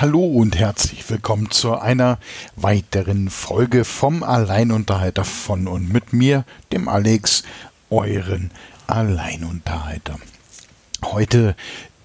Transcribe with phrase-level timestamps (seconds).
[0.00, 2.20] Hallo und herzlich willkommen zu einer
[2.54, 7.42] weiteren Folge vom Alleinunterhalter von und mit mir, dem Alex,
[7.90, 8.52] euren
[8.86, 10.20] Alleinunterhalter.
[11.04, 11.56] Heute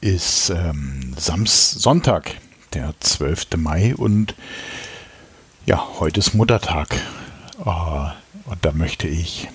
[0.01, 2.31] ist ähm, Sams Sonntag,
[2.73, 3.57] der 12.
[3.57, 4.34] Mai und
[5.68, 6.96] ja, heute ist Muttertag.
[7.64, 8.10] Uh,
[8.46, 9.50] und da möchte ich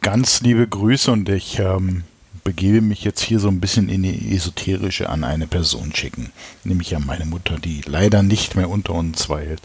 [0.00, 2.04] ganz liebe Grüße und ich ähm,
[2.46, 6.30] begebe mich jetzt hier so ein bisschen in die Esoterische an eine Person schicken,
[6.62, 9.60] nämlich an meine Mutter, die leider nicht mehr unter uns weilt.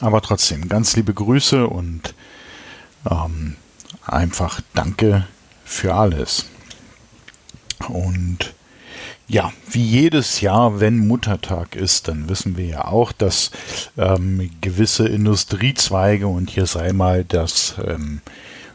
[0.00, 2.14] Aber trotzdem, ganz liebe Grüße und
[3.08, 3.54] ähm,
[4.06, 5.28] einfach danke
[5.64, 6.46] für alles.
[7.88, 8.52] Und
[9.28, 13.52] ja, wie jedes Jahr, wenn Muttertag ist, dann wissen wir ja auch, dass
[13.96, 18.20] ähm, gewisse Industriezweige und hier sei mal das ähm,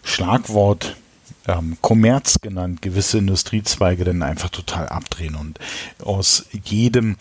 [0.03, 0.95] Schlagwort
[1.47, 5.59] ähm, Kommerz genannt, gewisse Industriezweige dann einfach total abdrehen und
[6.03, 7.17] aus jedem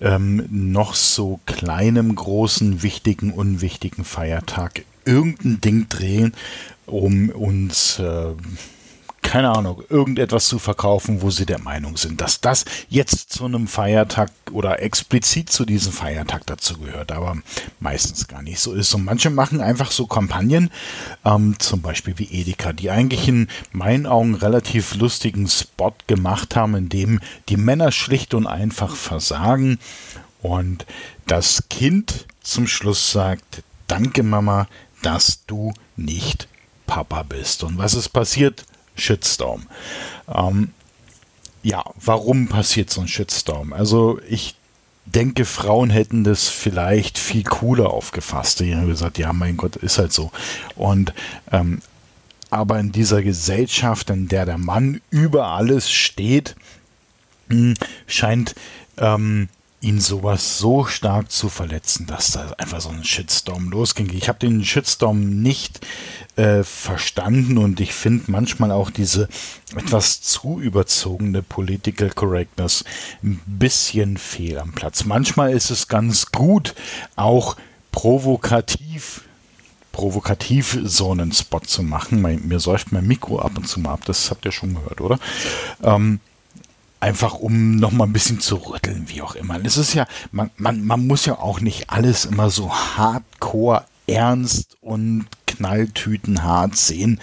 [0.00, 6.32] ähm, noch so kleinem, großen, wichtigen, unwichtigen Feiertag irgendein Ding drehen,
[6.86, 8.32] um uns äh,
[9.22, 13.68] keine Ahnung, irgendetwas zu verkaufen, wo sie der Meinung sind, dass das jetzt zu einem
[13.68, 17.36] Feiertag oder explizit zu diesem Feiertag dazu gehört, aber
[17.78, 18.92] meistens gar nicht so ist.
[18.94, 20.70] Und manche machen einfach so Kampagnen,
[21.24, 26.74] ähm, zum Beispiel wie Edeka, die eigentlich in meinen Augen relativ lustigen Spot gemacht haben,
[26.74, 29.78] in dem die Männer schlicht und einfach versagen
[30.42, 30.86] und
[31.26, 34.66] das Kind zum Schluss sagt, danke Mama,
[35.02, 36.48] dass du nicht
[36.86, 37.62] Papa bist.
[37.62, 38.64] Und was ist passiert?
[39.00, 39.66] Shitstorm.
[40.32, 40.70] Ähm,
[41.62, 43.72] ja, warum passiert so ein Shitstorm?
[43.72, 44.54] Also ich
[45.06, 48.60] denke, Frauen hätten das vielleicht viel cooler aufgefasst.
[48.60, 50.30] Die haben gesagt, ja, mein Gott, ist halt so.
[50.76, 51.12] Und
[51.50, 51.80] ähm,
[52.50, 56.56] aber in dieser Gesellschaft, in der der Mann über alles steht,
[57.48, 57.74] hm,
[58.06, 58.54] scheint
[58.98, 59.48] ähm,
[59.80, 64.10] ihn sowas so stark zu verletzen, dass da einfach so ein Shitstorm losging.
[64.12, 65.86] Ich habe den Shitstorm nicht
[66.36, 69.28] äh, verstanden und ich finde manchmal auch diese
[69.74, 72.84] etwas zu überzogene Political Correctness
[73.22, 75.04] ein bisschen fehl am Platz.
[75.04, 76.74] Manchmal ist es ganz gut,
[77.16, 77.56] auch
[77.90, 79.22] provokativ
[79.92, 82.22] provokativ so einen Spot zu machen.
[82.22, 85.18] Mir säuft mein Mikro ab und zu mal ab, das habt ihr schon gehört, oder?
[85.82, 86.20] Ähm,
[87.00, 89.58] einfach um noch mal ein bisschen zu rütteln, wie auch immer.
[89.58, 94.76] Das ist ja, man, man, man muss ja auch nicht alles immer so hardcore ernst
[94.80, 97.20] und knalltütenhart sehen.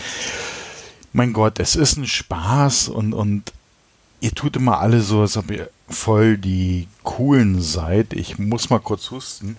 [1.13, 3.53] Mein Gott, es ist ein Spaß und, und
[4.19, 8.13] ihr tut immer alle so, als ob ihr voll die coolen seid.
[8.13, 9.55] Ich muss mal kurz husten.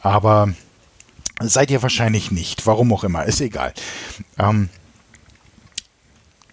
[0.00, 0.52] Aber
[1.40, 2.66] seid ihr wahrscheinlich nicht.
[2.66, 3.72] Warum auch immer, ist egal.
[4.38, 4.68] Ähm,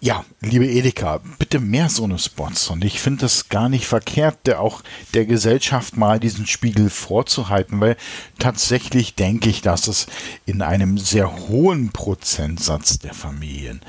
[0.04, 2.68] ja, liebe Edeka, bitte mehr so eine Spots.
[2.70, 4.82] Und ich finde das gar nicht verkehrt, der auch
[5.14, 7.96] der Gesellschaft mal diesen Spiegel vorzuhalten, weil
[8.40, 10.08] tatsächlich denke ich, dass es
[10.44, 13.80] in einem sehr hohen Prozentsatz der Familien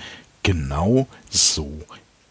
[0.44, 1.82] genau so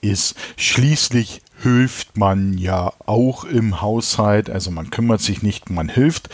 [0.01, 0.37] ist.
[0.57, 6.29] Schließlich hilft man ja auch im Haushalt, also man kümmert sich nicht, man hilft.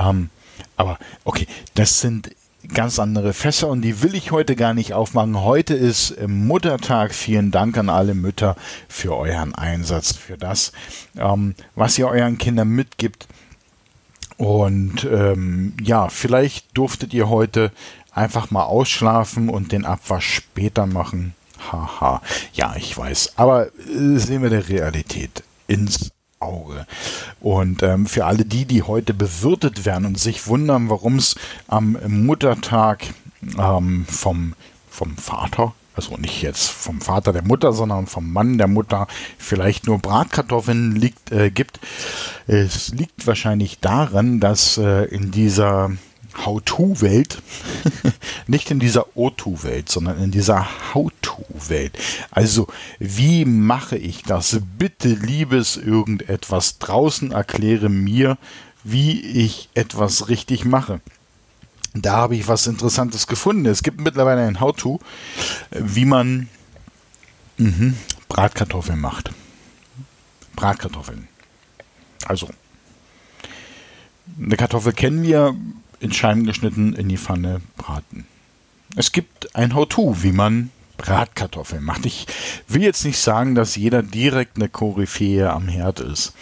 [0.00, 0.30] Ähm,
[0.76, 2.30] aber okay, das sind
[2.72, 5.42] ganz andere Fässer und die will ich heute gar nicht aufmachen.
[5.42, 7.14] Heute ist Muttertag.
[7.14, 8.56] Vielen Dank an alle Mütter
[8.88, 10.72] für euren Einsatz, für das,
[11.16, 13.26] ähm, was ihr euren Kindern mitgibt.
[14.36, 17.72] Und ähm, ja, vielleicht durftet ihr heute
[18.12, 21.34] einfach mal ausschlafen und den Abwasch später machen.
[21.72, 22.22] Haha.
[22.52, 23.32] Ja, ich weiß.
[23.36, 26.86] Aber äh, sehen wir der Realität ins Auge.
[27.40, 31.98] Und ähm, für alle die, die heute bewirtet werden und sich wundern, warum es am
[32.06, 33.04] Muttertag
[33.58, 34.54] ähm, vom,
[34.88, 39.86] vom Vater, also nicht jetzt vom Vater der Mutter, sondern vom Mann der Mutter vielleicht
[39.86, 41.80] nur Bratkartoffeln liegt, äh, gibt.
[42.46, 45.90] Es liegt wahrscheinlich daran, dass äh, in dieser
[46.44, 47.42] How-To-Welt,
[48.46, 51.98] nicht in dieser O-To-Welt, sondern in dieser How-To-Welt.
[52.30, 52.68] Also,
[52.98, 54.60] wie mache ich das?
[54.78, 58.38] Bitte, liebes irgendetwas draußen, erkläre mir,
[58.84, 61.00] wie ich etwas richtig mache.
[61.94, 63.66] Da habe ich was Interessantes gefunden.
[63.66, 65.00] Es gibt mittlerweile ein How-To,
[65.70, 66.48] wie man
[67.56, 67.94] mh,
[68.28, 69.30] Bratkartoffeln macht.
[70.54, 71.28] Bratkartoffeln.
[72.26, 72.48] Also,
[74.40, 75.56] eine Kartoffel kennen wir,
[76.00, 78.26] in Scheiben geschnitten in die Pfanne braten.
[78.96, 82.06] Es gibt ein How-To, wie man Bratkartoffeln macht.
[82.06, 82.26] Ich
[82.66, 86.34] will jetzt nicht sagen, dass jeder direkt eine Koryphäe am Herd ist.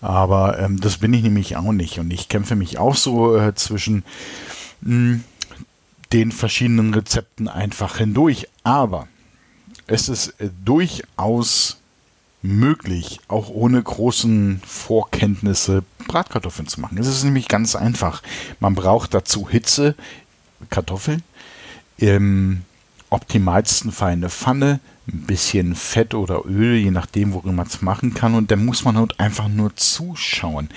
[0.00, 1.98] Aber ähm, das bin ich nämlich auch nicht.
[1.98, 4.04] Und ich kämpfe mich auch so äh, zwischen
[4.80, 5.24] mh, hm,
[6.12, 8.48] den verschiedenen Rezepten einfach hindurch.
[8.62, 9.08] Aber
[9.88, 11.77] es ist äh, durchaus
[12.42, 16.98] möglich, auch ohne großen Vorkenntnisse Bratkartoffeln zu machen.
[16.98, 18.22] Es ist nämlich ganz einfach.
[18.60, 19.94] Man braucht dazu Hitze,
[20.70, 21.22] Kartoffeln,
[21.98, 22.62] im
[23.10, 28.14] optimalsten Fall eine Pfanne, ein bisschen Fett oder Öl, je nachdem, worin man es machen
[28.14, 28.34] kann.
[28.34, 30.68] Und dann muss man halt einfach nur zuschauen.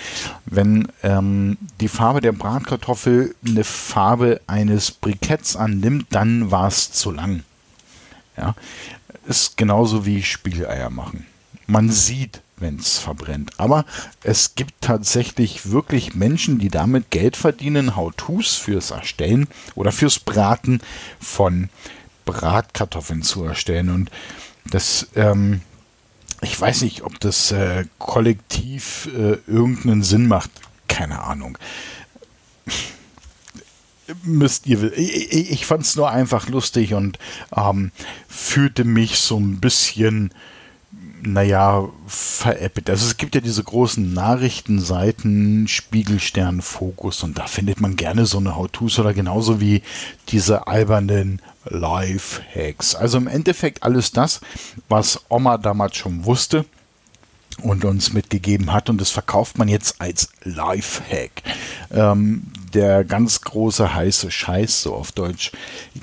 [0.46, 7.12] Wenn ähm, die Farbe der Bratkartoffel eine Farbe eines Briketts annimmt, dann war es zu
[7.12, 7.44] lang.
[8.38, 8.56] Ja,
[9.28, 11.25] ist genauso wie Spiegeleier machen.
[11.71, 13.53] Man sieht, wenn es verbrennt.
[13.57, 13.85] Aber
[14.23, 20.81] es gibt tatsächlich wirklich Menschen, die damit Geld verdienen, How-Tos fürs Erstellen oder fürs Braten
[21.21, 21.69] von
[22.25, 23.89] Bratkartoffeln zu erstellen.
[23.89, 24.12] Und
[24.69, 25.62] das, ähm,
[26.41, 30.51] ich weiß nicht, ob das äh, kollektiv äh, irgendeinen Sinn macht.
[30.89, 31.57] Keine Ahnung.
[34.24, 37.17] Müsst ihr, ich, ich fand es nur einfach lustig und
[37.56, 37.94] ähm,
[38.27, 40.33] fühlte mich so ein bisschen
[41.23, 42.89] naja, veräppelt.
[42.89, 48.38] Also es gibt ja diese großen Nachrichtenseiten, Spiegelstern, Fokus und da findet man gerne so
[48.38, 49.81] eine How-Tos oder genauso wie
[50.29, 52.95] diese albernen Life-Hacks.
[52.95, 54.41] Also im Endeffekt alles das,
[54.89, 56.65] was Oma damals schon wusste
[57.62, 61.44] und uns mitgegeben hat und das verkauft man jetzt als Life-Hack.
[61.91, 65.51] Ähm, der ganz große heiße Scheiß, so auf Deutsch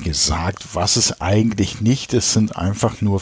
[0.05, 3.21] gesagt, was es eigentlich nicht ist, sind einfach nur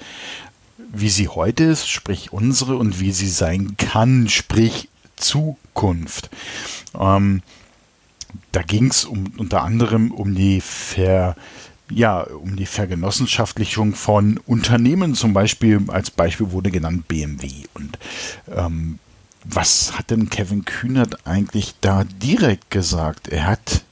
[0.99, 6.29] wie sie heute ist, sprich unsere, und wie sie sein kann, sprich Zukunft.
[6.97, 7.41] Ähm,
[8.51, 11.35] da ging es um, unter anderem um die Ver,
[11.89, 17.49] ja, um die Vergenossenschaftlichung von Unternehmen, zum Beispiel, als Beispiel wurde genannt BMW.
[17.73, 17.97] Und
[18.53, 18.99] ähm,
[19.43, 23.29] was hat denn Kevin Kühnert eigentlich da direkt gesagt?
[23.29, 23.83] Er hat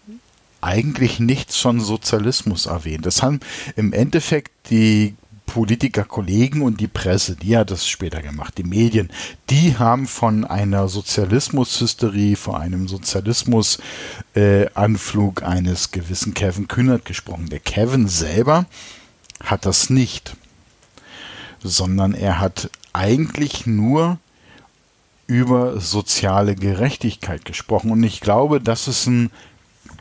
[0.61, 3.05] eigentlich nichts von Sozialismus erwähnt.
[3.05, 3.39] Das haben
[3.75, 9.09] im Endeffekt die Politikerkollegen und die Presse, die hat das später gemacht, die Medien,
[9.49, 17.49] die haben von einer Sozialismushysterie, von einem Sozialismusanflug äh, eines gewissen Kevin Kühnert gesprochen.
[17.49, 18.65] Der Kevin selber
[19.43, 20.35] hat das nicht,
[21.63, 24.19] sondern er hat eigentlich nur
[25.27, 27.91] über soziale Gerechtigkeit gesprochen.
[27.91, 29.31] Und ich glaube, das ist ein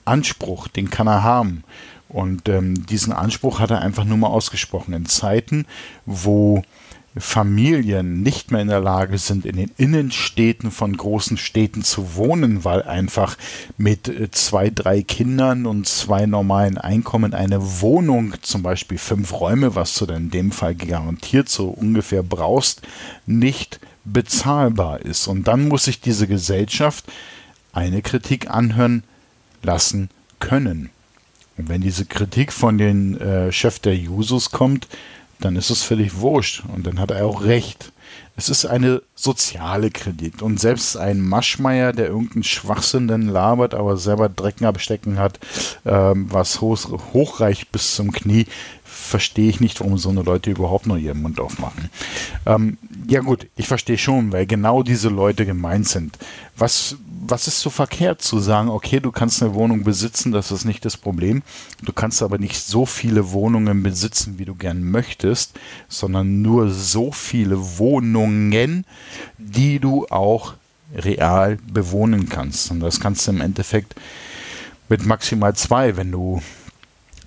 [0.05, 1.65] Anspruch, den kann er haben.
[2.15, 4.95] Und ähm, diesen Anspruch hat er einfach nur mal ausgesprochen.
[4.95, 5.67] In Zeiten,
[6.07, 6.63] wo
[7.17, 12.65] Familien nicht mehr in der Lage sind, in den Innenstädten von großen Städten zu wohnen,
[12.65, 13.37] weil einfach
[13.79, 19.75] mit äh, zwei, drei Kindern und zwei normalen Einkommen eine Wohnung, zum Beispiel fünf Räume,
[19.75, 22.83] was du denn in dem Fall garantiert so ungefähr brauchst,
[23.27, 25.27] nicht bezahlbar ist.
[25.27, 27.07] Und dann muss sich diese Gesellschaft
[27.73, 29.03] eine Kritik anhören
[29.65, 30.91] lassen können.
[31.57, 34.89] Wenn diese Kritik von den äh, Chef der Jusos kommt,
[35.41, 37.93] dann ist es völlig wurscht und dann hat er auch recht.
[38.37, 43.97] Es ist eine soziale Kritik und selbst ein Maschmeier, der irgendeinen Schwachsinn dann labert, aber
[43.97, 45.39] selber Drecken abstecken hat,
[45.85, 48.47] ähm, was hoch, hochreicht bis zum Knie,
[48.83, 51.91] verstehe ich nicht, warum so eine Leute überhaupt noch ihren Mund aufmachen.
[52.47, 56.19] Ähm, ja gut, ich verstehe schon, weil genau diese Leute gemeint sind.
[56.57, 56.97] Was,
[57.27, 60.85] was ist so verkehrt zu sagen, okay, du kannst eine Wohnung besitzen, das ist nicht
[60.85, 61.43] das Problem.
[61.83, 65.59] Du kannst aber nicht so viele Wohnungen besitzen, wie du gern möchtest,
[65.89, 68.85] sondern nur so viele Wohnungen,
[69.39, 70.55] die du auch
[70.95, 72.71] real bewohnen kannst.
[72.71, 73.95] Und das kannst du im Endeffekt
[74.89, 76.43] mit maximal zwei, wenn du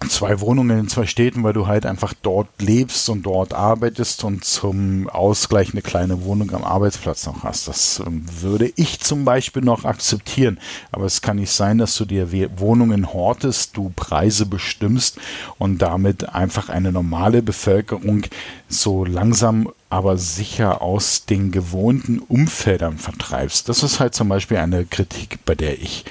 [0.07, 4.45] zwei Wohnungen in zwei Städten, weil du halt einfach dort lebst und dort arbeitest und
[4.45, 7.67] zum Ausgleich eine kleine Wohnung am Arbeitsplatz noch hast.
[7.67, 10.59] Das ähm, würde ich zum Beispiel noch akzeptieren.
[10.91, 15.19] Aber es kann nicht sein, dass du dir Wohnungen hortest, du Preise bestimmst
[15.57, 18.23] und damit einfach eine normale Bevölkerung
[18.69, 23.69] so langsam aber sicher aus den gewohnten Umfeldern vertreibst.
[23.69, 26.03] Das ist halt zum Beispiel eine Kritik, bei der ich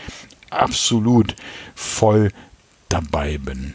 [0.50, 1.36] absolut
[1.74, 2.30] voll
[2.96, 3.74] dabei bin.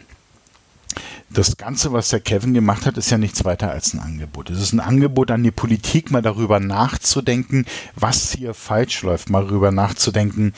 [1.30, 4.50] Das Ganze, was der Kevin gemacht hat, ist ja nichts weiter als ein Angebot.
[4.50, 7.64] Es ist ein Angebot an die Politik, mal darüber nachzudenken,
[7.94, 10.52] was hier falsch läuft, mal darüber nachzudenken,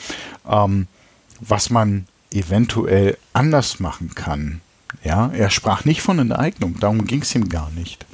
[0.49, 0.87] ähm,
[1.39, 4.59] was man eventuell anders machen kann.
[5.03, 8.05] Ja, er sprach nicht von Enteignung, darum ging es ihm gar nicht.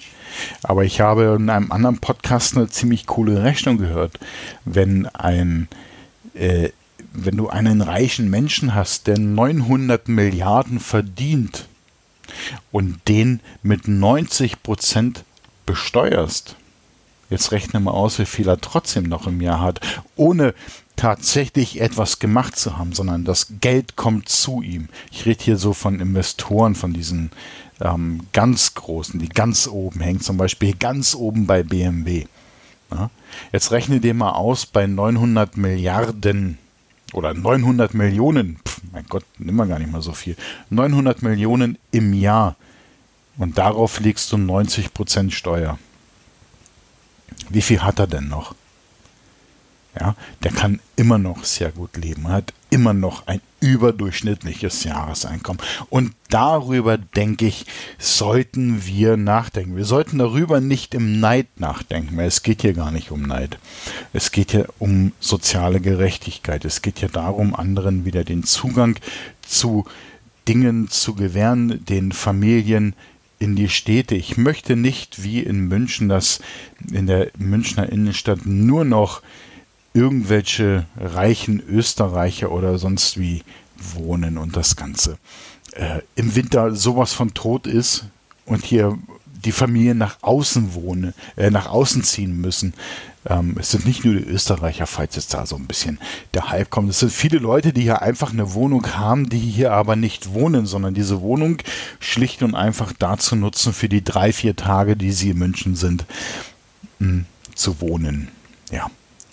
[0.61, 4.19] Aber ich habe in einem anderen Podcast eine ziemlich coole Rechnung gehört.
[4.65, 5.67] Wenn ein,
[6.35, 6.69] äh,
[7.13, 11.67] wenn du einen reichen Menschen hast, der 900 Milliarden verdient
[12.71, 15.23] und den mit 90 Prozent
[15.65, 16.55] besteuerst,
[17.29, 19.81] jetzt rechne mal aus, wie viel er trotzdem noch im Jahr hat,
[20.15, 20.53] ohne
[20.95, 24.89] tatsächlich etwas gemacht zu haben, sondern das Geld kommt zu ihm.
[25.11, 27.31] Ich rede hier so von Investoren, von diesen
[27.79, 32.25] ähm, ganz großen, die ganz oben hängen, zum Beispiel ganz oben bei BMW.
[32.91, 33.09] Ja?
[33.51, 36.57] Jetzt rechne dir mal aus bei 900 Milliarden
[37.13, 40.35] oder 900 Millionen, Pff, mein Gott, nimm mal gar nicht mal so viel,
[40.69, 42.55] 900 Millionen im Jahr
[43.37, 45.77] und darauf legst du 90% Steuer.
[47.49, 48.55] Wie viel hat er denn noch?
[49.99, 55.61] Ja, der kann immer noch sehr gut leben, hat immer noch ein überdurchschnittliches Jahreseinkommen.
[55.89, 57.65] Und darüber, denke ich,
[57.99, 59.75] sollten wir nachdenken.
[59.75, 63.59] Wir sollten darüber nicht im Neid nachdenken, weil es geht hier gar nicht um Neid.
[64.13, 66.65] Es geht hier um soziale Gerechtigkeit.
[66.65, 68.97] Es geht hier darum, anderen wieder den Zugang
[69.41, 69.85] zu
[70.47, 72.95] Dingen zu gewähren, den Familien
[73.37, 74.15] in die Städte.
[74.15, 76.39] Ich möchte nicht wie in München, dass
[76.91, 79.21] in der Münchner Innenstadt nur noch
[79.93, 83.43] irgendwelche reichen Österreicher oder sonst wie
[83.75, 85.17] wohnen und das Ganze
[85.73, 88.05] äh, im Winter sowas von tot ist
[88.45, 88.97] und hier
[89.45, 92.73] die Familien nach außen wohnen, äh, nach außen ziehen müssen.
[93.27, 95.99] Ähm, es sind nicht nur die Österreicher, falls jetzt da so ein bisschen
[96.33, 96.89] der Hype kommt.
[96.89, 100.65] Es sind viele Leute, die hier einfach eine Wohnung haben, die hier aber nicht wohnen,
[100.65, 101.57] sondern diese Wohnung
[101.99, 106.05] schlicht und einfach dazu nutzen, für die drei, vier Tage, die sie in München sind,
[106.99, 108.29] mh, hm, zu wohnen.
[108.71, 108.89] Ja.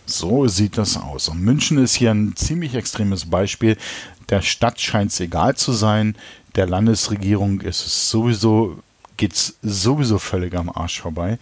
[0.08, 1.28] So sieht das aus.
[1.28, 3.76] Und München ist hier ein ziemlich extremes Beispiel.
[4.30, 6.16] Der Stadt scheint es egal zu sein.
[6.56, 8.78] Der Landesregierung ist es sowieso,
[9.18, 11.38] geht es sowieso völlig am Arsch vorbei.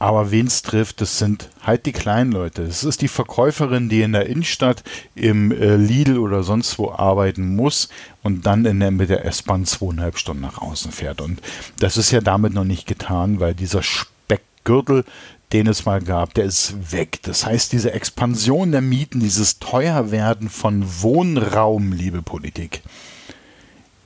[0.00, 2.62] Aber wen es trifft, das sind halt die kleinen Leute.
[2.62, 4.82] Es ist die Verkäuferin, die in der Innenstadt
[5.14, 7.88] im äh, Lidl oder sonst wo arbeiten muss
[8.24, 11.20] und dann in der, mit der S-Bahn zweieinhalb Stunden nach außen fährt.
[11.20, 11.40] Und
[11.78, 15.04] das ist ja damit noch nicht getan, weil dieser Speckgürtel,
[15.52, 17.20] den es mal gab, der ist weg.
[17.22, 22.82] Das heißt, diese Expansion der Mieten, dieses Teuerwerden von Wohnraum, liebe Politik,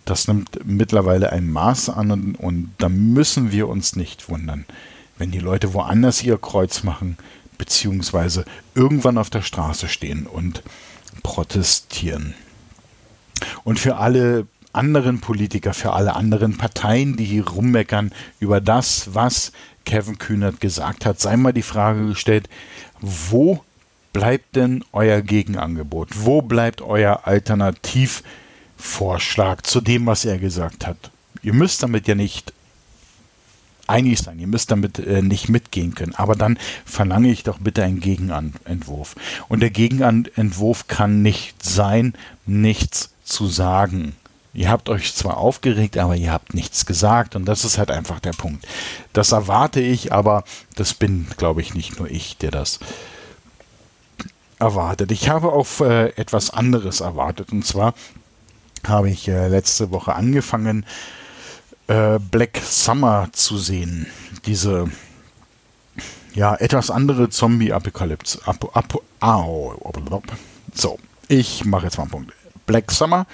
[0.05, 4.65] das nimmt mittlerweile ein Maß an und da müssen wir uns nicht wundern,
[5.19, 7.17] wenn die Leute woanders ihr Kreuz machen,
[7.59, 10.63] beziehungsweise irgendwann auf der Straße stehen und
[11.23, 12.35] protestieren.
[13.65, 19.53] Und für alle anderen Politiker, für alle anderen Parteien, die hier rummeckern über das, was
[19.87, 22.51] Kevin Kühnert gesagt hat, sei mal die Frage gestellt,
[23.01, 23.65] wo
[24.13, 26.11] bleibt denn euer Gegenangebot?
[26.25, 31.11] Wo bleibt euer Alternativvorschlag zu dem, was er gesagt hat?
[31.43, 32.53] Ihr müsst damit ja nicht
[33.87, 37.83] einig sein, ihr müsst damit äh, nicht mitgehen können, aber dann verlange ich doch bitte
[37.85, 39.15] einen Gegenentwurf.
[39.49, 42.13] Und der Gegenentwurf kann nicht sein,
[42.47, 44.15] nichts zu sagen.
[44.57, 48.21] Ihr habt euch zwar aufgeregt, aber ihr habt nichts gesagt und das ist halt einfach
[48.21, 48.67] der Punkt.
[49.13, 50.45] Das erwarte ich, aber
[50.77, 52.81] das bin, glaube ich, nicht nur ich, der das
[54.59, 55.13] erwartet.
[55.13, 57.93] Ich habe auf äh, etwas anderes erwartet und zwar
[58.87, 60.87] habe ich äh, letzte Woche angefangen,
[61.89, 64.07] äh, Black Summer zu sehen.
[64.47, 64.91] Diese
[66.35, 68.41] ja, etwas andere Zombie-Apokalypse.
[68.47, 69.03] Ap Ap
[70.73, 70.99] so,
[71.29, 72.33] ich mache jetzt mal einen Punkt.
[72.65, 73.27] Black Summer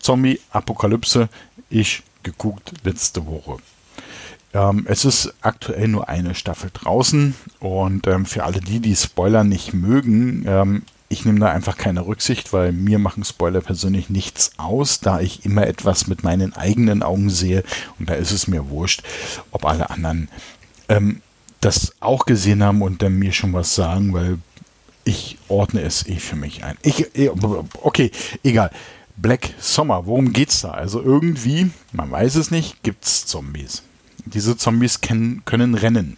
[0.00, 1.28] Zombie-Apokalypse
[1.68, 3.58] ich geguckt letzte Woche.
[4.52, 9.44] Ähm, es ist aktuell nur eine Staffel draußen und ähm, für alle die, die Spoiler
[9.44, 14.52] nicht mögen, ähm, ich nehme da einfach keine Rücksicht, weil mir machen Spoiler persönlich nichts
[14.58, 17.64] aus, da ich immer etwas mit meinen eigenen Augen sehe
[17.98, 19.02] und da ist es mir wurscht,
[19.50, 20.28] ob alle anderen
[20.88, 21.20] ähm,
[21.60, 24.38] das auch gesehen haben und dann mir schon was sagen, weil
[25.04, 26.76] ich ordne es eh für mich ein.
[26.82, 27.30] Ich, eh,
[27.82, 28.12] okay,
[28.44, 28.70] egal.
[29.16, 30.70] Black Summer, worum geht's da?
[30.70, 33.82] Also irgendwie, man weiß es nicht, gibt's Zombies.
[34.26, 36.16] Diese Zombies können, können rennen.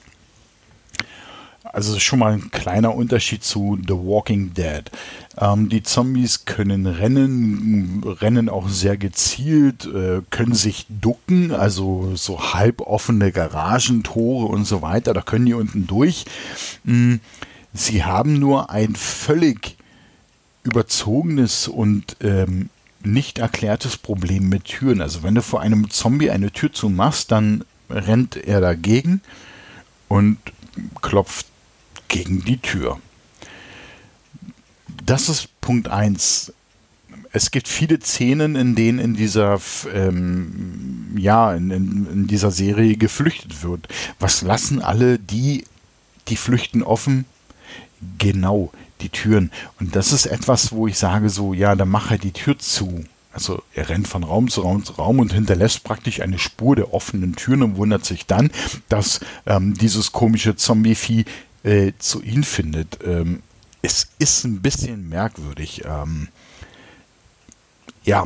[1.64, 4.90] Also schon mal ein kleiner Unterschied zu The Walking Dead.
[5.38, 12.52] Ähm, die Zombies können rennen, rennen auch sehr gezielt, äh, können sich ducken, also so
[12.52, 16.26] halboffene Garagentore und so weiter, da können die unten durch.
[16.84, 17.16] Mm,
[17.72, 19.76] sie haben nur ein völlig
[20.64, 22.68] überzogenes und ähm,
[23.06, 25.00] nicht erklärtes Problem mit Türen.
[25.00, 29.20] Also wenn du vor einem Zombie eine Tür zumachst, dann rennt er dagegen
[30.08, 30.38] und
[31.00, 31.46] klopft
[32.08, 32.98] gegen die Tür.
[35.04, 36.52] Das ist Punkt 1.
[37.32, 39.60] es gibt viele Szenen, in denen in dieser,
[39.92, 43.88] ähm, ja, in, in, in, dieser Serie geflüchtet wird.
[44.20, 45.64] Was lassen alle die,
[46.28, 47.24] die flüchten offen?
[48.18, 49.50] Genau, die Türen.
[49.80, 53.04] Und das ist etwas, wo ich sage so, ja, dann mach halt die Tür zu.
[53.32, 56.92] Also er rennt von Raum zu Raum zu Raum und hinterlässt praktisch eine Spur der
[56.92, 58.50] offenen Türen und wundert sich dann,
[58.88, 61.24] dass ähm, dieses komische Zombie-Vieh
[61.62, 62.98] äh, zu ihm findet.
[63.04, 63.42] Ähm,
[63.80, 65.82] es ist ein bisschen merkwürdig.
[65.86, 66.28] Ähm,
[68.04, 68.24] ja,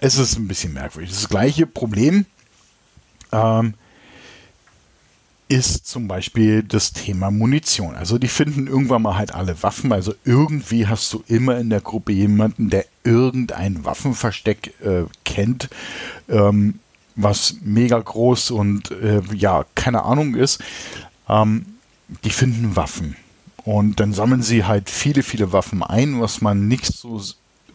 [0.00, 1.10] es ist ein bisschen merkwürdig.
[1.10, 2.24] Das gleiche Problem
[3.32, 3.74] ähm,
[5.48, 7.94] ist zum Beispiel das Thema Munition.
[7.94, 9.92] Also die finden irgendwann mal halt alle Waffen.
[9.92, 15.70] Also irgendwie hast du immer in der Gruppe jemanden, der irgendein Waffenversteck äh, kennt,
[16.28, 16.80] ähm,
[17.16, 20.62] was mega groß und äh, ja, keine Ahnung ist.
[21.28, 21.64] Ähm,
[22.24, 23.16] die finden Waffen.
[23.64, 27.22] Und dann sammeln sie halt viele, viele Waffen ein, was man nicht so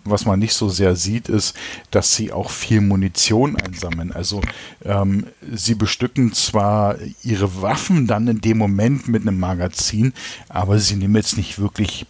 [0.06, 1.56] was man nicht so sehr sieht, ist,
[1.92, 4.12] dass sie auch viel Munition einsammeln.
[4.12, 4.42] Also
[4.84, 10.14] ähm, sie bestücken zwar ihre Waffen dann in dem Moment mit einem Magazin,
[10.50, 12.06] aber sie nehmen jetzt nicht wirklich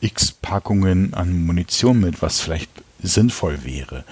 [0.00, 2.70] x Packungen an Munition mit, was vielleicht
[3.02, 4.04] sinnvoll wäre.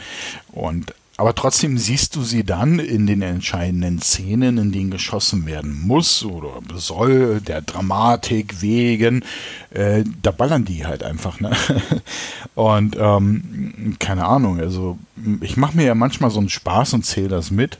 [0.52, 5.80] Und aber trotzdem siehst du sie dann in den entscheidenden Szenen, in denen geschossen werden
[5.80, 9.24] muss oder soll, der Dramatik wegen.
[9.70, 11.38] Äh, da ballern die halt einfach.
[11.38, 11.52] Ne?
[12.56, 14.98] Und ähm, keine Ahnung, also
[15.40, 17.78] ich mache mir ja manchmal so einen Spaß und zähle das mit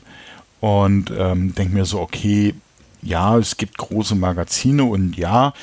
[0.59, 2.55] und ähm, denke mir so, okay,
[3.01, 5.53] ja, es gibt große Magazine und ja,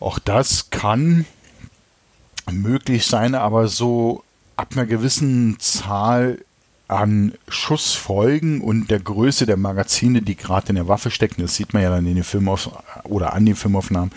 [0.00, 1.26] auch das kann
[2.50, 4.24] möglich sein, aber so
[4.56, 6.38] ab einer gewissen Zahl
[6.92, 11.72] an Schussfolgen und der Größe der Magazine, die gerade in der Waffe stecken, das sieht
[11.72, 12.70] man ja dann in den Filmauf
[13.04, 14.12] oder an den Filmaufnahmen,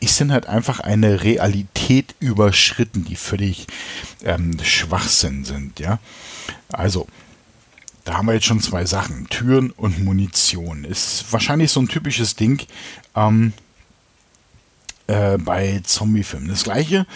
[0.00, 3.66] ist dann halt einfach eine Realität überschritten, die völlig
[4.22, 5.98] ähm, Schwachsinn sind, ja.
[6.70, 7.06] Also,
[8.04, 10.84] da haben wir jetzt schon zwei Sachen, Türen und Munition.
[10.84, 12.66] Ist wahrscheinlich so ein typisches Ding
[13.16, 13.54] ähm,
[15.06, 16.48] äh, bei Zombie-Filmen.
[16.48, 17.06] Das gleiche,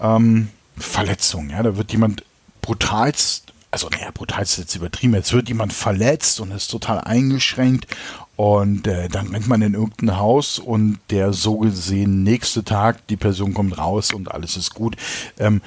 [0.00, 2.24] ähm, Verletzung, ja, da wird jemand
[2.62, 7.88] brutalst also naja, brutal ist jetzt übertrieben, jetzt wird jemand verletzt und ist total eingeschränkt
[8.36, 13.16] und äh, dann rennt man in irgendein Haus und der so gesehen nächste Tag, die
[13.16, 14.94] Person kommt raus und alles ist gut.
[15.40, 15.60] Ähm,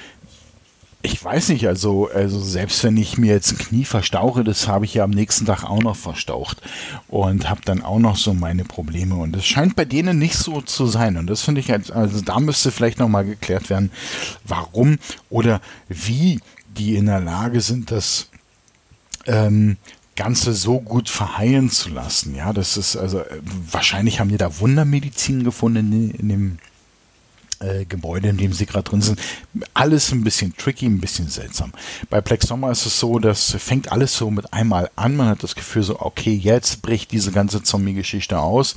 [1.01, 4.85] ich weiß nicht, also, also selbst wenn ich mir jetzt ein Knie verstauche, das habe
[4.85, 6.61] ich ja am nächsten Tag auch noch verstaucht
[7.09, 10.61] und habe dann auch noch so meine Probleme und es scheint bei denen nicht so
[10.61, 13.91] zu sein und das finde ich, also da müsste vielleicht nochmal geklärt werden,
[14.45, 14.97] warum
[15.29, 16.39] oder wie
[16.77, 18.29] die in der Lage sind, das
[19.25, 19.77] ähm,
[20.15, 22.35] Ganze so gut verheilen zu lassen.
[22.35, 23.39] Ja, das ist also äh,
[23.71, 26.57] wahrscheinlich haben die da Wundermedizin gefunden in, in dem
[27.59, 29.19] äh, Gebäude, in dem sie gerade drin sind.
[29.73, 31.71] Alles ein bisschen tricky, ein bisschen seltsam.
[32.09, 35.15] Bei Black Summer ist es so, das fängt alles so mit einmal an.
[35.15, 38.75] Man hat das Gefühl so, okay, jetzt bricht diese ganze Zombie-Geschichte aus.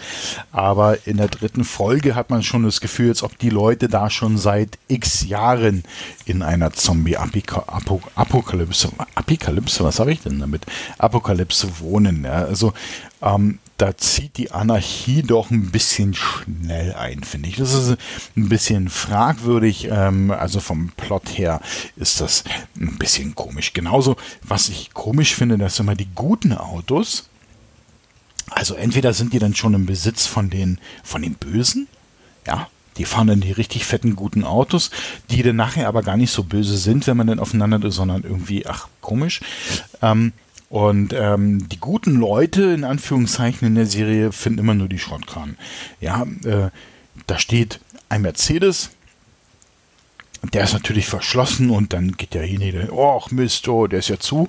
[0.52, 4.10] Aber in der dritten Folge hat man schon das Gefühl, als ob die Leute da
[4.10, 5.84] schon seit x Jahren
[6.24, 10.66] in einer Zombie-Apokalypse, Apokalypse, was habe ich denn damit?
[10.98, 12.24] Apokalypse wohnen.
[12.24, 12.44] Ja?
[12.44, 12.72] Also
[13.22, 17.56] ähm, da zieht die Anarchie doch ein bisschen schnell ein, finde ich.
[17.56, 17.96] Das ist
[18.36, 19.88] ein bisschen fragwürdig.
[19.90, 21.62] Ähm, also vom Plot her
[21.96, 22.44] ist das
[22.78, 23.72] ein bisschen komisch.
[23.72, 27.30] Genauso, was ich komisch finde, dass immer die guten Autos,
[28.50, 31.88] also entweder sind die dann schon im Besitz von den, von den Bösen,
[32.46, 34.90] ja, die fahren dann die richtig fetten, guten Autos,
[35.30, 38.24] die dann nachher aber gar nicht so böse sind, wenn man dann aufeinander ist, sondern
[38.24, 39.40] irgendwie, ach, komisch.
[40.02, 40.34] Ähm,
[40.70, 45.58] und ähm, die guten Leute, in Anführungszeichen, in der Serie finden immer nur die Schrottkranen.
[46.00, 46.70] Ja, äh,
[47.26, 48.90] da steht ein Mercedes,
[50.52, 54.48] der ist natürlich verschlossen und dann geht derjenige, oh Mist, oh, der ist ja zu.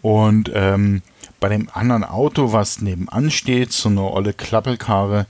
[0.00, 1.02] Und ähm,
[1.40, 5.26] bei dem anderen Auto, was nebenan steht, so eine olle Klappelkarre,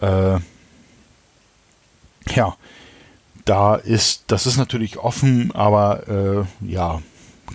[0.00, 0.38] äh,
[2.32, 2.56] ja,
[3.44, 7.02] da ist, das ist natürlich offen, aber äh, ja,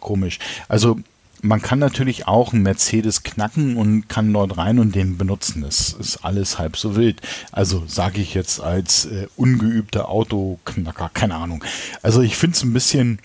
[0.02, 0.40] komisch.
[0.68, 1.00] Also
[1.46, 5.62] man kann natürlich auch einen Mercedes knacken und kann dort rein und den benutzen.
[5.62, 7.22] Das ist alles halb so wild.
[7.52, 11.64] Also sage ich jetzt als äh, ungeübter Autoknacker, keine Ahnung.
[12.02, 13.20] Also ich finde es ein bisschen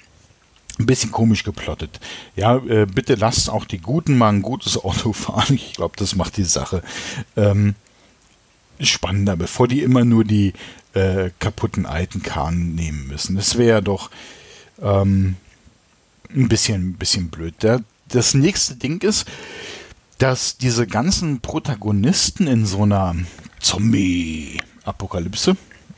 [0.79, 2.01] ein bisschen komisch geplottet.
[2.37, 5.55] Ja, äh, bitte lasst auch die Guten mal ein gutes Auto fahren.
[5.55, 6.83] Ich glaube, das macht die Sache
[7.37, 7.75] ähm,
[8.81, 10.55] spannender, bevor die immer nur die
[10.95, 13.37] äh, kaputten alten Kahn nehmen müssen.
[13.37, 14.11] Das wäre doch
[14.81, 15.37] ähm,
[16.35, 17.55] ein bisschen, ein bisschen blöd.
[17.63, 19.27] Der, das nächste Ding ist,
[20.19, 23.17] dass diese ganzen Protagonisten in so einer
[23.61, 25.57] Zombie-Apokalypse,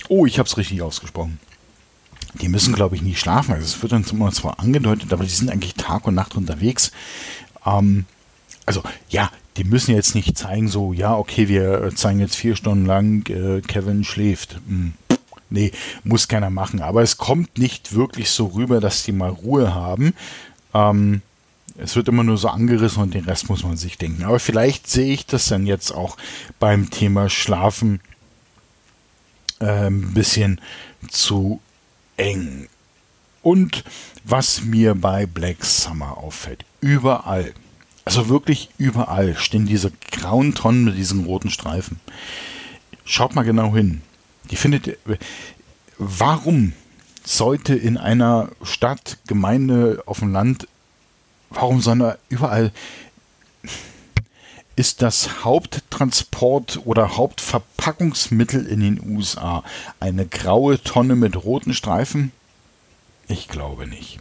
[0.09, 1.41] oh, ich habe es richtig ausgesprochen,
[2.35, 3.53] die müssen, glaube ich, nie schlafen.
[3.53, 6.93] Also es wird dann zwar angedeutet, aber die sind eigentlich Tag und Nacht unterwegs.
[7.67, 8.07] Ähm,
[8.65, 12.87] also ja, die müssen jetzt nicht zeigen, so, ja, okay, wir zeigen jetzt vier Stunden
[12.87, 14.61] lang, äh, Kevin schläft.
[14.67, 14.95] Hm.
[15.51, 15.73] Nee,
[16.05, 16.81] muss keiner machen.
[16.81, 20.15] Aber es kommt nicht wirklich so rüber, dass die mal Ruhe haben.
[20.73, 21.21] Ähm,
[21.77, 24.25] es wird immer nur so angerissen und den Rest muss man sich denken.
[24.25, 26.17] Aber vielleicht sehe ich das dann jetzt auch
[26.59, 28.01] beim Thema Schlafen
[29.61, 30.61] äh, ein bisschen
[31.09, 31.61] zu
[32.17, 32.69] eng.
[33.43, 33.85] Und
[34.25, 37.53] was mir bei Black Summer auffällt, überall,
[38.05, 42.01] also wirklich überall stehen diese grauen Tonnen mit diesen roten Streifen.
[43.05, 44.03] Schaut mal genau hin.
[44.51, 44.99] Die findet,
[45.99, 46.73] warum
[47.25, 50.69] sollte in einer Stadt, Gemeinde, auf dem Land,
[51.55, 52.73] warum da überall
[54.75, 59.63] ist das Haupttransport oder Hauptverpackungsmittel in den USA
[60.01, 62.33] eine graue Tonne mit roten Streifen?
[63.29, 64.19] Ich glaube nicht.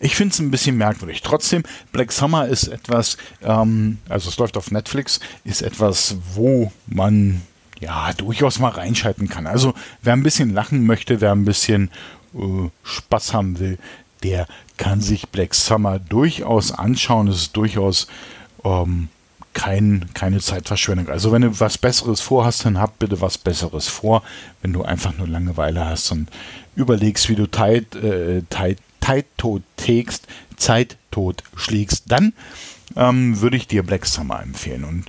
[0.00, 1.22] Ich finde es ein bisschen merkwürdig.
[1.22, 1.62] Trotzdem,
[1.92, 7.42] Black Summer ist etwas, ähm, also es läuft auf Netflix, ist etwas, wo man
[7.78, 9.46] ja durchaus mal reinschalten kann.
[9.46, 11.90] Also wer ein bisschen lachen möchte, wer ein bisschen
[12.34, 13.78] äh, Spaß haben will,
[14.22, 14.46] der
[14.80, 17.28] kann sich Black Summer durchaus anschauen.
[17.28, 18.06] Es ist durchaus
[18.64, 19.08] ähm,
[19.52, 21.10] kein, keine Zeitverschwendung.
[21.10, 24.22] Also wenn du was Besseres vorhast, dann hab bitte was Besseres vor.
[24.62, 26.30] Wenn du einfach nur Langeweile hast und
[26.76, 28.42] überlegst, wie du Zeit, äh,
[29.36, 32.32] tot tägst, Zeit tot schlägst, dann
[32.96, 34.84] ähm, würde ich dir Black Summer empfehlen.
[34.84, 35.04] Und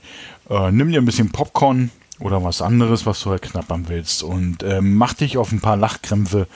[0.50, 4.64] äh, nimm dir ein bisschen Popcorn oder was anderes, was du halt knappern willst und
[4.64, 6.48] äh, mach dich auf ein paar Lachkrämpfe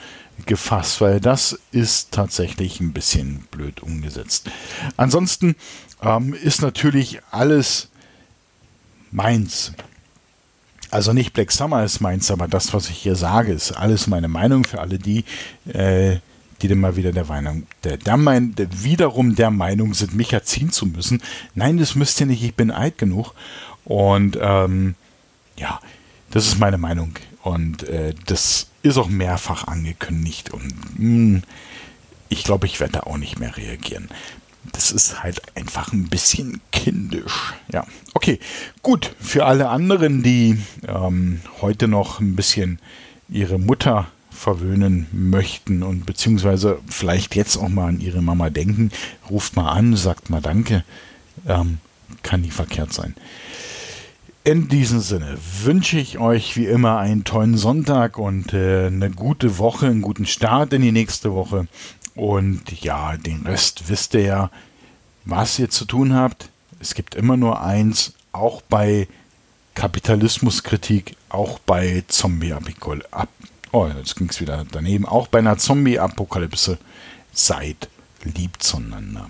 [0.44, 4.50] gefasst, weil das ist tatsächlich ein bisschen blöd umgesetzt.
[4.96, 5.56] Ansonsten
[6.02, 7.88] ähm, ist natürlich alles
[9.10, 9.72] meins.
[10.90, 14.28] Also nicht Black Summer ist meins, aber das, was ich hier sage, ist alles meine
[14.28, 15.24] Meinung für alle die,
[15.72, 16.18] äh,
[16.62, 20.32] die dann mal wieder der Meinung, der, der, mein, der wiederum der Meinung sind, mich
[20.32, 21.22] erziehen zu müssen.
[21.54, 23.32] Nein, das müsst ihr nicht, ich bin alt genug.
[23.84, 24.94] Und ähm,
[25.56, 25.80] ja,
[26.30, 27.14] das ist meine Meinung.
[27.42, 30.50] Und äh, das ist auch mehrfach angekündigt.
[30.50, 31.42] Und mh, hm,
[32.28, 34.08] ich glaube, ich werde auch nicht mehr reagieren.
[34.72, 37.54] Das ist halt einfach ein bisschen kindisch.
[37.72, 38.40] Ja, okay.
[38.82, 42.80] Gut, für alle anderen, die ähm, heute noch ein bisschen
[43.28, 48.90] ihre Mutter verwöhnen möchten und beziehungsweise vielleicht jetzt auch mal an ihre Mama denken,
[49.30, 50.84] ruft mal an, sagt mal Danke.
[51.46, 51.78] Ähm,
[52.22, 53.14] kann nie verkehrt sein.
[54.46, 59.58] In diesem Sinne wünsche ich euch wie immer einen tollen Sonntag und äh, eine gute
[59.58, 61.66] Woche, einen guten Start in die nächste Woche.
[62.14, 64.50] Und ja, den Rest wisst ihr ja,
[65.24, 66.48] was ihr zu tun habt.
[66.78, 69.08] Es gibt immer nur eins, auch bei
[69.74, 73.08] Kapitalismuskritik, auch bei Zombie-Apokalypse.
[73.72, 75.06] Oh, jetzt ging es wieder daneben.
[75.06, 76.78] Auch bei einer Zombie-Apokalypse.
[77.32, 77.88] Seid
[78.22, 79.28] lieb zueinander.